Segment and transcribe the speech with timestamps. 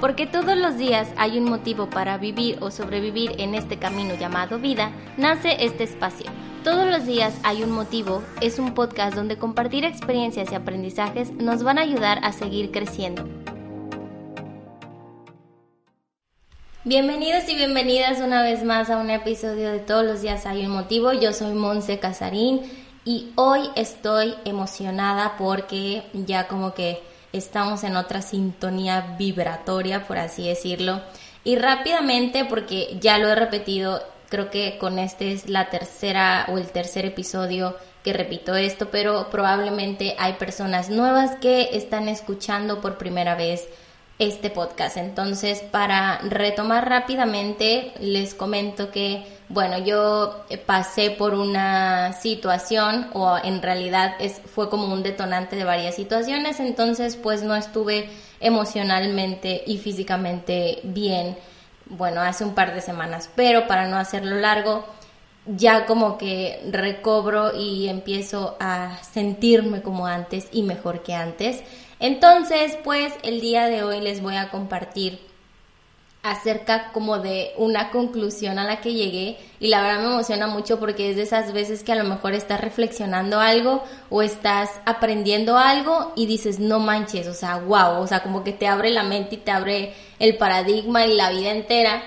[0.00, 4.58] Porque todos los días hay un motivo para vivir o sobrevivir en este camino llamado
[4.58, 6.26] vida, nace este espacio.
[6.62, 11.62] Todos los días hay un motivo es un podcast donde compartir experiencias y aprendizajes nos
[11.62, 13.28] van a ayudar a seguir creciendo.
[16.84, 20.72] Bienvenidos y bienvenidas una vez más a un episodio de Todos los días hay un
[20.72, 21.12] motivo.
[21.12, 22.62] Yo soy Monse Casarín
[23.08, 30.46] y hoy estoy emocionada porque ya como que estamos en otra sintonía vibratoria, por así
[30.46, 31.00] decirlo.
[31.42, 36.58] Y rápidamente, porque ya lo he repetido, creo que con este es la tercera o
[36.58, 42.98] el tercer episodio que repito esto, pero probablemente hay personas nuevas que están escuchando por
[42.98, 43.68] primera vez
[44.18, 44.96] este podcast.
[44.96, 53.62] Entonces, para retomar rápidamente, les comento que, bueno, yo pasé por una situación o en
[53.62, 58.10] realidad es, fue como un detonante de varias situaciones, entonces pues no estuve
[58.40, 61.36] emocionalmente y físicamente bien,
[61.86, 64.84] bueno, hace un par de semanas, pero para no hacerlo largo,
[65.46, 71.62] ya como que recobro y empiezo a sentirme como antes y mejor que antes.
[72.00, 75.20] Entonces, pues el día de hoy les voy a compartir
[76.22, 79.38] acerca como de una conclusión a la que llegué.
[79.60, 82.34] Y la verdad me emociona mucho porque es de esas veces que a lo mejor
[82.34, 88.06] estás reflexionando algo o estás aprendiendo algo y dices no manches, o sea, wow, o
[88.06, 91.50] sea, como que te abre la mente y te abre el paradigma y la vida
[91.50, 92.02] entera.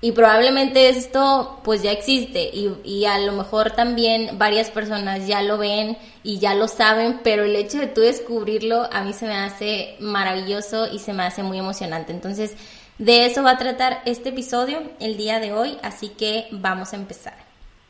[0.00, 5.40] Y probablemente esto pues ya existe y, y, a lo mejor también varias personas ya
[5.42, 9.26] lo ven y ya lo saben, pero el hecho de tú descubrirlo a mí se
[9.26, 12.12] me hace maravilloso y se me hace muy emocionante.
[12.12, 12.54] Entonces,
[12.98, 16.96] de eso va a tratar este episodio el día de hoy, así que vamos a
[16.96, 17.46] empezar.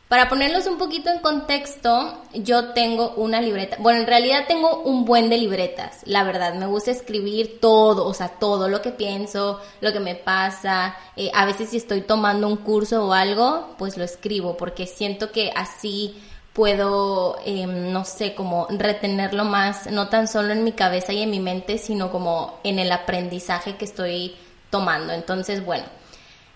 [0.08, 3.78] Para ponerlos un poquito en contexto, yo tengo una libreta.
[3.80, 6.54] Bueno, en realidad tengo un buen de libretas, la verdad.
[6.54, 10.94] Me gusta escribir todo, o sea, todo lo que pienso, lo que me pasa.
[11.16, 15.32] Eh, a veces si estoy tomando un curso o algo, pues lo escribo, porque siento
[15.32, 16.14] que así
[16.56, 21.30] puedo, em, no sé, como retenerlo más, no tan solo en mi cabeza y en
[21.30, 24.34] mi mente, sino como en el aprendizaje que estoy
[24.70, 25.12] tomando.
[25.12, 25.84] Entonces, bueno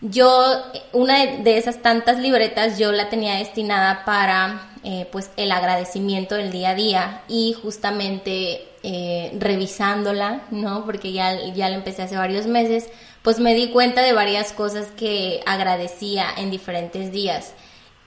[0.01, 0.63] yo,
[0.93, 6.51] una de esas tantas libretas, yo la tenía destinada para, eh, pues, el agradecimiento del
[6.51, 10.87] día a día y justamente eh, revisándola, ¿no?
[10.87, 12.89] Porque ya, ya la empecé hace varios meses,
[13.21, 17.53] pues me di cuenta de varias cosas que agradecía en diferentes días.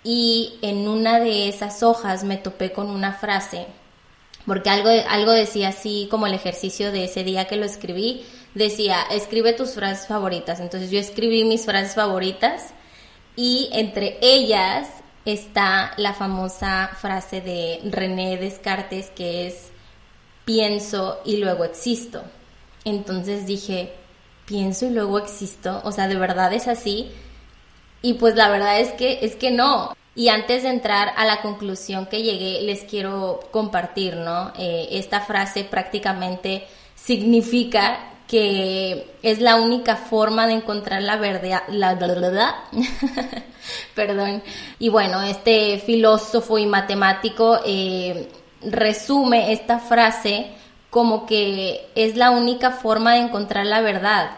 [0.04, 3.68] Y en una de esas hojas me topé con una frase,
[4.46, 9.02] porque algo, algo decía así como el ejercicio de ese día que lo escribí, decía,
[9.12, 10.60] escribe tus frases favoritas.
[10.60, 12.74] Entonces yo escribí mis frases favoritas
[13.36, 14.88] y entre ellas
[15.26, 19.72] está la famosa frase de René Descartes que es
[20.46, 22.24] pienso y luego existo.
[22.86, 23.94] Entonces dije,
[24.46, 27.12] pienso y luego existo, o sea, de verdad es así.
[28.04, 29.96] Y pues la verdad es que es que no.
[30.14, 34.52] Y antes de entrar a la conclusión que llegué, les quiero compartir, ¿no?
[34.60, 41.96] Eh, esta frase prácticamente significa que es la única forma de encontrar la verdad, la
[41.96, 42.56] verdad,
[43.96, 44.44] perdón,
[44.80, 48.30] y bueno, este filósofo y matemático eh,
[48.62, 50.48] resume esta frase
[50.90, 54.32] como que es la única forma de encontrar la verdad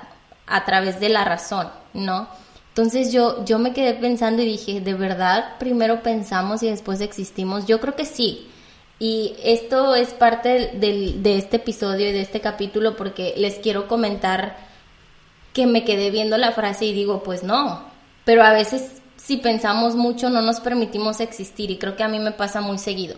[0.48, 2.28] a través de la razón, ¿no?
[2.76, 7.66] Entonces yo, yo me quedé pensando y dije, ¿de verdad primero pensamos y después existimos?
[7.68, 8.50] Yo creo que sí,
[9.00, 14.58] y esto es parte de este episodio y de este capítulo porque les quiero comentar
[15.54, 17.82] que me quedé viendo la frase y digo, pues no,
[18.26, 22.20] pero a veces si pensamos mucho no nos permitimos existir y creo que a mí
[22.20, 23.16] me pasa muy seguido.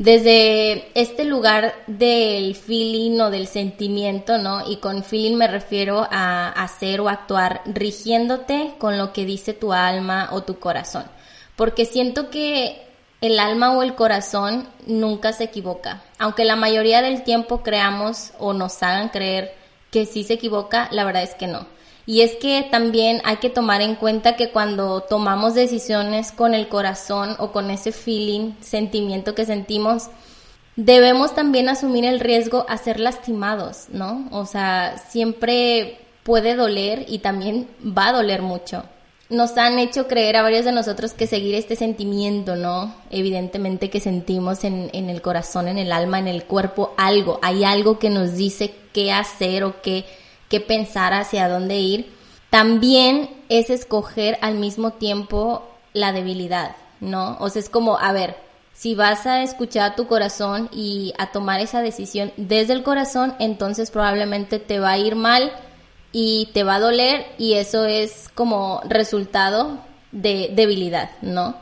[0.00, 4.66] Desde este lugar del feeling o del sentimiento, ¿no?
[4.66, 9.74] Y con feeling me refiero a hacer o actuar rigiéndote con lo que dice tu
[9.74, 11.04] alma o tu corazón.
[11.54, 12.80] Porque siento que
[13.20, 16.02] el alma o el corazón nunca se equivoca.
[16.18, 19.52] Aunque la mayoría del tiempo creamos o nos hagan creer
[19.90, 21.66] que sí se equivoca, la verdad es que no.
[22.10, 26.66] Y es que también hay que tomar en cuenta que cuando tomamos decisiones con el
[26.66, 30.08] corazón o con ese feeling, sentimiento que sentimos,
[30.74, 34.26] debemos también asumir el riesgo a ser lastimados, ¿no?
[34.32, 38.82] O sea, siempre puede doler y también va a doler mucho
[39.28, 42.92] nos han hecho creer a varios de nosotros que seguir este sentimiento, ¿no?
[43.10, 47.38] Evidentemente que sentimos en, en, el corazón, en el alma, en el cuerpo, algo.
[47.40, 50.04] Hay algo que nos dice qué hacer o qué,
[50.50, 52.12] qué pensar, hacia dónde ir.
[52.50, 55.62] También es escoger al mismo tiempo
[55.94, 57.38] la debilidad, ¿no?
[57.40, 58.36] O sea, es como, a ver,
[58.80, 63.34] Si vas a escuchar a tu corazón y a tomar esa decisión desde el corazón,
[63.38, 65.52] entonces probablemente te va a ir mal
[66.12, 69.80] y te va a doler y eso es como resultado
[70.12, 71.56] de debilidad, ¿no?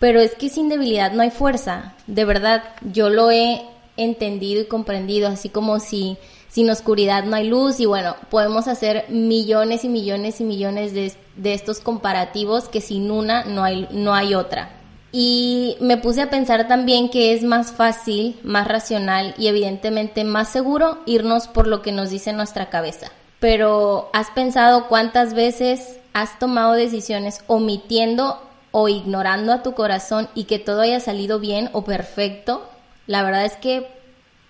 [0.00, 3.62] Pero es que sin debilidad no hay fuerza, de verdad, yo lo he
[3.96, 6.18] entendido y comprendido, así como si
[6.56, 11.12] sin oscuridad no hay luz y bueno, podemos hacer millones y millones y millones de,
[11.36, 14.70] de estos comparativos que sin una no hay, no hay otra.
[15.12, 20.48] Y me puse a pensar también que es más fácil, más racional y evidentemente más
[20.48, 23.12] seguro irnos por lo que nos dice nuestra cabeza.
[23.38, 30.44] Pero ¿has pensado cuántas veces has tomado decisiones omitiendo o ignorando a tu corazón y
[30.44, 32.66] que todo haya salido bien o perfecto?
[33.06, 33.86] La verdad es que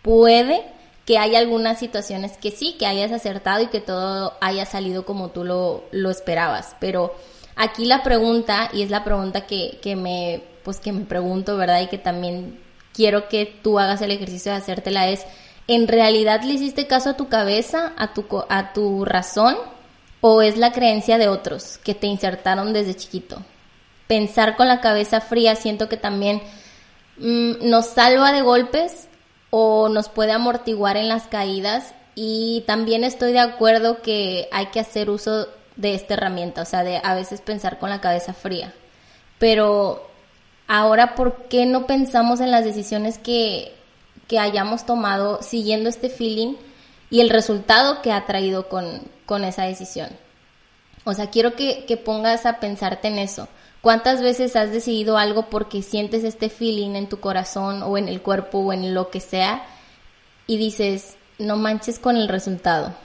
[0.02, 0.75] puede
[1.06, 5.30] que haya algunas situaciones que sí, que hayas acertado y que todo haya salido como
[5.30, 7.14] tú lo, lo esperabas, pero
[7.54, 11.80] aquí la pregunta, y es la pregunta que, que, me, pues que me pregunto, ¿verdad?
[11.80, 12.60] Y que también
[12.92, 15.24] quiero que tú hagas el ejercicio de hacértela es,
[15.68, 19.56] ¿en realidad le hiciste caso a tu cabeza, a tu, a tu razón?
[20.20, 23.42] ¿O es la creencia de otros que te insertaron desde chiquito?
[24.08, 26.42] Pensar con la cabeza fría siento que también
[27.18, 29.08] mm, nos salva de golpes
[29.50, 34.80] o nos puede amortiguar en las caídas y también estoy de acuerdo que hay que
[34.80, 38.72] hacer uso de esta herramienta, o sea, de a veces pensar con la cabeza fría.
[39.38, 40.08] Pero
[40.66, 43.74] ahora, ¿por qué no pensamos en las decisiones que,
[44.26, 46.54] que hayamos tomado siguiendo este feeling
[47.10, 50.08] y el resultado que ha traído con, con esa decisión?
[51.04, 53.46] O sea, quiero que, que pongas a pensarte en eso.
[53.86, 58.20] ¿Cuántas veces has decidido algo porque sientes este feeling en tu corazón o en el
[58.20, 59.64] cuerpo o en lo que sea
[60.48, 62.96] y dices, no manches con el resultado?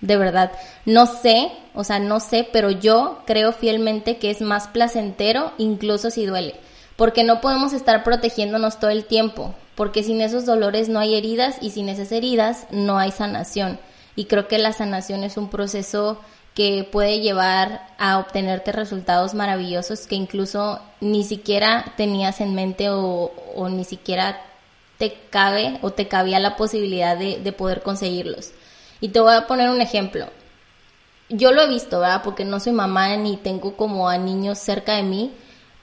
[0.00, 0.52] De verdad,
[0.86, 6.10] no sé, o sea, no sé, pero yo creo fielmente que es más placentero incluso
[6.10, 6.54] si duele,
[6.96, 11.58] porque no podemos estar protegiéndonos todo el tiempo, porque sin esos dolores no hay heridas
[11.60, 13.78] y sin esas heridas no hay sanación.
[14.16, 16.18] Y creo que la sanación es un proceso
[16.54, 23.32] que puede llevar a obtenerte resultados maravillosos que incluso ni siquiera tenías en mente o,
[23.70, 24.40] ni siquiera
[24.98, 28.52] te cabe o te cabía la posibilidad de, de, poder conseguirlos.
[29.00, 30.28] Y te voy a poner un ejemplo.
[31.28, 32.22] Yo lo he visto, ¿verdad?
[32.22, 35.32] Porque no soy mamá ni tengo como a niños cerca de mí,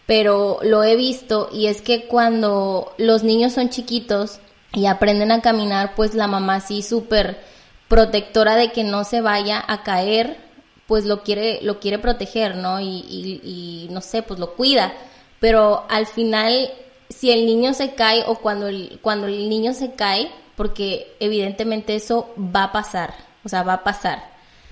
[0.06, 4.40] pero lo he visto y es que cuando los niños son chiquitos
[4.74, 7.42] y aprenden a caminar, pues la mamá sí súper
[7.90, 10.51] protectora de que no se vaya a caer
[10.92, 12.82] pues lo quiere, lo quiere proteger, ¿no?
[12.82, 14.92] Y, no sé, pues lo cuida.
[15.40, 16.70] Pero al final,
[17.08, 21.96] si el niño se cae o cuando el, cuando el niño se cae, porque evidentemente
[21.96, 23.14] eso va a pasar,
[23.46, 24.32] o sea, va a pasar.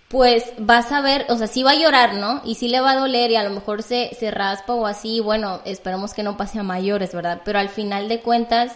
[0.10, 2.42] Pues vas a ver, o sea, sí va a llorar, ¿no?
[2.44, 5.22] Y sí le va a doler y a lo mejor se, se raspa o así,
[5.22, 7.44] bueno, esperemos que no pase a mayores, ¿verdad?
[7.46, 8.74] Pero al final de cuentas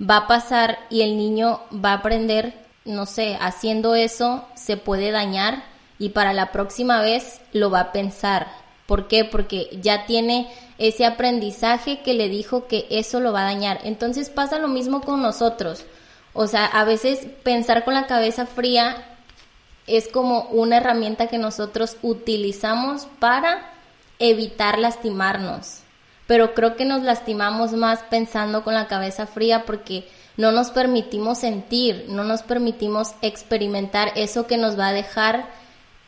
[0.00, 2.54] va a pasar y el niño va a aprender,
[2.86, 7.92] no sé, haciendo eso se puede dañar y para la próxima vez lo va a
[7.92, 8.48] pensar.
[8.86, 9.24] ¿Por qué?
[9.24, 13.80] Porque ya tiene ese aprendizaje que le dijo que eso lo va a dañar.
[13.84, 15.84] Entonces pasa lo mismo con nosotros.
[16.34, 19.04] O sea, a veces pensar con la cabeza fría
[19.86, 23.70] es como una herramienta que nosotros utilizamos para
[24.18, 25.80] evitar lastimarnos.
[26.26, 31.38] Pero creo que nos lastimamos más pensando con la cabeza fría porque no nos permitimos
[31.38, 35.48] sentir, no nos permitimos experimentar eso que nos va a dejar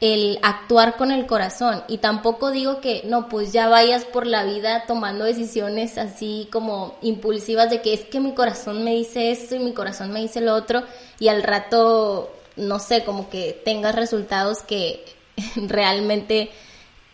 [0.05, 4.45] el actuar con el corazón y tampoco digo que no, pues ya vayas por la
[4.45, 9.55] vida tomando decisiones así como impulsivas de que es que mi corazón me dice esto
[9.55, 10.83] y mi corazón me dice lo otro
[11.19, 15.05] y al rato no sé, como que tengas resultados que
[15.57, 16.51] realmente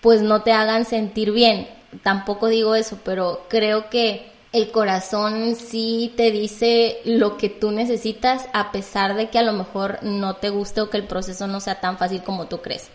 [0.00, 1.68] pues no te hagan sentir bien.
[2.02, 8.46] Tampoco digo eso, pero creo que el corazón sí te dice lo que tú necesitas
[8.52, 11.60] a pesar de que a lo mejor no te guste o que el proceso no
[11.60, 12.88] sea tan fácil como tú crees.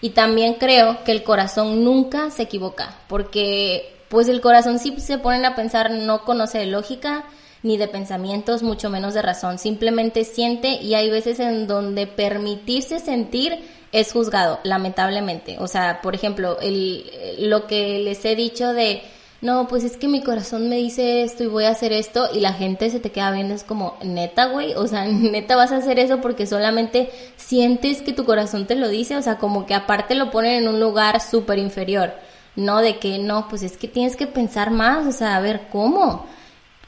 [0.00, 5.18] Y también creo que el corazón nunca se equivoca, porque pues el corazón sí se
[5.18, 7.24] ponen a pensar no conoce de lógica
[7.62, 12.98] ni de pensamientos, mucho menos de razón, simplemente siente y hay veces en donde permitirse
[12.98, 13.60] sentir
[13.92, 15.56] es juzgado, lamentablemente.
[15.60, 17.04] O sea, por ejemplo, el,
[17.38, 19.02] lo que les he dicho de
[19.42, 22.38] no, pues es que mi corazón me dice esto y voy a hacer esto y
[22.38, 25.78] la gente se te queda viendo, es como, neta, güey, o sea, neta vas a
[25.78, 29.74] hacer eso porque solamente sientes que tu corazón te lo dice, o sea, como que
[29.74, 32.14] aparte lo ponen en un lugar súper inferior,
[32.54, 35.62] no de que no, pues es que tienes que pensar más, o sea, a ver,
[35.72, 36.24] ¿cómo?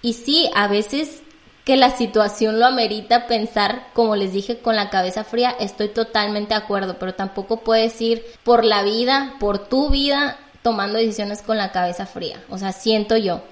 [0.01, 1.23] Y sí, a veces
[1.65, 6.55] que la situación lo amerita pensar, como les dije, con la cabeza fría, estoy totalmente
[6.55, 11.59] de acuerdo, pero tampoco puedes ir por la vida, por tu vida, tomando decisiones con
[11.59, 13.43] la cabeza fría, o sea, siento yo.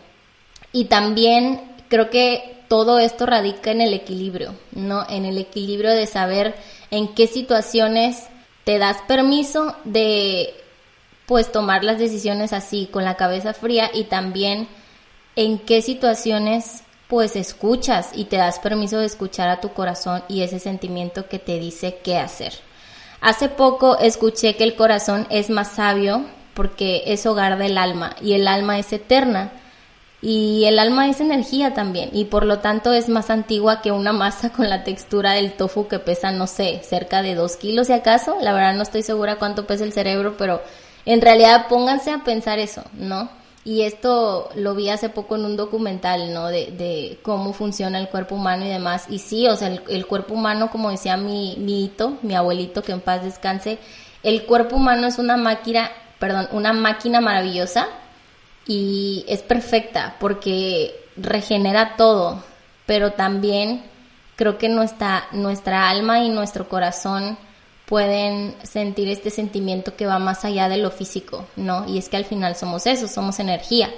[0.72, 5.04] Y también creo que todo esto radica en el equilibrio, ¿no?
[5.10, 6.54] En el equilibrio de saber
[6.90, 8.28] en qué situaciones
[8.64, 10.54] te das permiso de
[11.26, 14.66] pues tomar las decisiones así con la cabeza fría y también
[15.36, 20.40] en qué situaciones pues escuchas y te das permiso de escuchar a tu corazón y
[20.40, 22.54] ese sentimiento que te dice qué hacer.
[23.20, 28.34] Hace poco escuché que el corazón es más sabio porque es hogar del alma y
[28.34, 29.52] el alma es eterna
[30.20, 34.12] y el alma es energía también y por lo tanto es más antigua que una
[34.12, 37.92] masa con la textura del tofu que pesa, no sé, cerca de dos kilos si
[37.92, 38.36] acaso.
[38.40, 40.62] La verdad no estoy segura cuánto pesa el cerebro, pero
[41.06, 43.28] en realidad pónganse a pensar eso, ¿no?
[43.64, 46.48] Y esto lo vi hace poco en un documental, ¿no?
[46.48, 49.06] De, cómo funciona el cuerpo humano y demás.
[49.08, 52.92] Y sí, o sea, el, cuerpo humano, como decía mi, mi hito, mi abuelito, que
[52.92, 53.78] en paz descanse,
[54.24, 55.90] el cuerpo humano es una máquina,
[56.22, 57.88] perdón, una máquina maravillosa
[58.64, 62.44] y es perfecta porque regenera todo,
[62.86, 63.82] pero también
[64.36, 65.26] creo que nuestra,
[65.90, 67.36] alma y nuestro corazón
[67.86, 71.88] pueden sentir este sentimiento que va más allá de lo físico, ¿no?
[71.88, 73.90] Y es que al final somos eso, somos energía.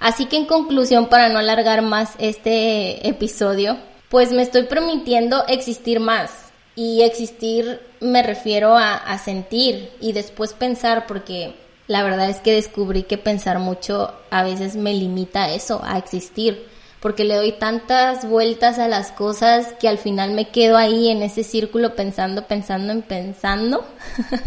[0.00, 3.78] Así que en conclusión, para no alargar más este episodio,
[4.08, 6.32] pues me estoy permitiendo existir más.
[6.74, 11.54] Y existir me refiero a, a sentir y después pensar, porque
[11.86, 15.98] la verdad es que descubrí que pensar mucho a veces me limita a eso, a
[15.98, 21.08] existir porque le doy tantas vueltas a las cosas que al final me quedo ahí
[21.08, 23.84] en ese círculo pensando, pensando en pensando,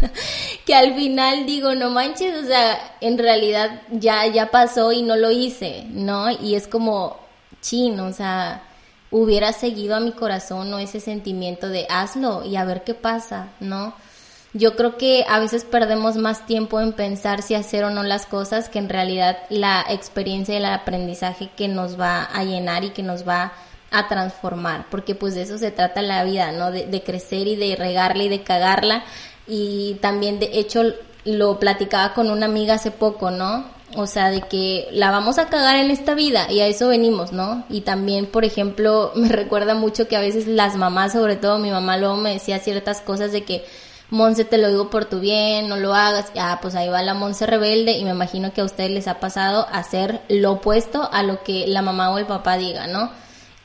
[0.64, 5.16] que al final digo, no manches, o sea, en realidad ya, ya pasó y no
[5.16, 6.30] lo hice, ¿no?
[6.30, 7.18] Y es como,
[7.60, 8.62] chino, o sea,
[9.22, 13.48] hubiera seguido a mi corazón o ese sentimiento de hazlo y a ver qué pasa,
[13.60, 13.94] ¿no?
[14.56, 18.26] yo creo que a veces perdemos más tiempo en pensar si hacer o no las
[18.26, 22.90] cosas que en realidad la experiencia y el aprendizaje que nos va a llenar y
[22.90, 23.52] que nos va
[23.90, 26.72] a transformar, porque pues de eso se trata la vida, ¿no?
[26.72, 29.04] De, crecer y de regarla y de cagarla.
[29.46, 30.82] Y también de hecho
[31.24, 33.64] lo platicaba con una amiga hace poco, ¿no?
[33.94, 37.32] O sea, de que la vamos a cagar en esta vida y a eso venimos,
[37.32, 37.64] ¿no?
[37.68, 41.70] Y también, por ejemplo, me recuerda mucho que a veces las mamás, sobre todo mi
[41.70, 43.64] mamá luego me decía ciertas cosas de que
[44.08, 47.14] Monse te lo digo por tu bien, no lo hagas, ya pues ahí va la
[47.14, 51.24] Monse rebelde y me imagino que a ustedes les ha pasado hacer lo opuesto a
[51.24, 53.10] lo que la mamá o el papá diga, ¿no?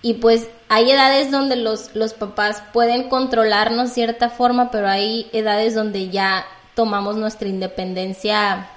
[0.01, 5.75] Y pues hay edades donde los, los papás pueden controlarnos cierta forma, pero hay edades
[5.75, 8.67] donde ya tomamos nuestra independencia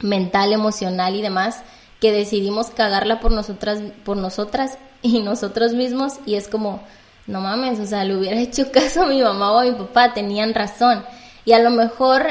[0.00, 1.62] mental, emocional y demás,
[2.00, 6.82] que decidimos cagarla por nosotras, por nosotras y nosotros mismos y es como,
[7.26, 10.14] no mames, o sea, le hubiera hecho caso a mi mamá o a mi papá,
[10.14, 11.04] tenían razón.
[11.44, 12.26] Y a lo mejor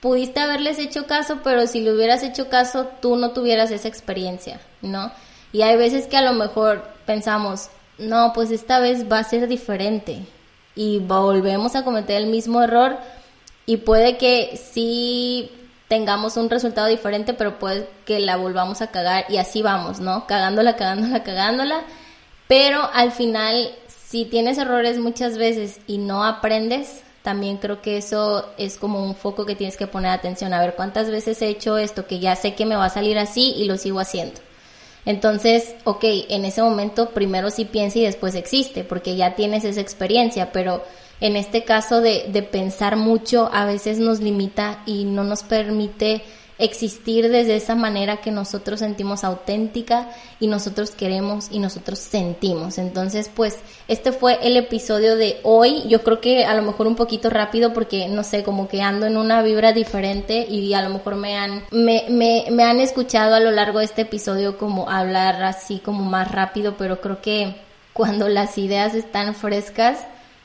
[0.00, 4.60] pudiste haberles hecho caso, pero si le hubieras hecho caso, tú no tuvieras esa experiencia,
[4.80, 5.12] ¿no?
[5.52, 9.48] Y hay veces que a lo mejor pensamos, no, pues esta vez va a ser
[9.48, 10.26] diferente.
[10.74, 12.96] Y volvemos a cometer el mismo error
[13.66, 15.50] y puede que sí
[15.92, 20.26] tengamos un resultado diferente, pero puede que la volvamos a cagar y así vamos, ¿no?
[20.26, 21.82] Cagándola, cagándola, cagándola.
[22.48, 23.68] Pero al final
[24.08, 29.14] si tienes errores muchas veces y no aprendes, también creo que eso es como un
[29.14, 30.54] foco que tienes que poner atención.
[30.54, 33.18] A ver, ¿cuántas veces he hecho esto que ya sé que me va a salir
[33.18, 34.40] así y lo sigo haciendo?
[35.04, 39.82] Entonces, ok, en ese momento primero sí piensa y después existe, porque ya tienes esa
[39.82, 40.82] experiencia, pero
[41.22, 46.22] en este caso de, de pensar mucho a veces nos limita y no nos permite
[46.58, 50.08] existir desde esa manera que nosotros sentimos auténtica
[50.40, 52.78] y nosotros queremos y nosotros sentimos.
[52.78, 55.82] Entonces, pues este fue el episodio de hoy.
[55.88, 59.06] Yo creo que a lo mejor un poquito rápido porque no sé, como que ando
[59.06, 63.34] en una vibra diferente y a lo mejor me han me, me, me han escuchado
[63.34, 67.56] a lo largo de este episodio como hablar así como más rápido, pero creo que
[67.92, 69.98] cuando las ideas están frescas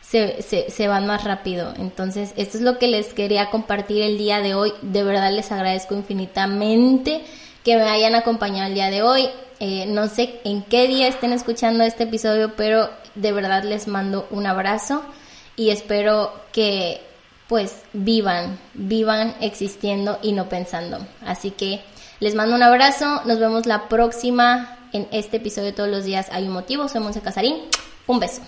[0.09, 1.73] se, se, van más rápido.
[1.77, 4.71] Entonces, esto es lo que les quería compartir el día de hoy.
[4.81, 7.23] De verdad les agradezco infinitamente
[7.63, 9.27] que me hayan acompañado el día de hoy.
[9.59, 14.27] Eh, no sé en qué día estén escuchando este episodio, pero de verdad les mando
[14.31, 15.03] un abrazo
[15.57, 17.01] y espero que
[17.47, 21.05] pues vivan, vivan existiendo y no pensando.
[21.25, 21.81] Así que
[22.19, 26.45] les mando un abrazo, nos vemos la próxima en este episodio todos los días hay
[26.45, 27.57] un motivo, soy Monse Casarín,
[28.05, 28.41] un beso.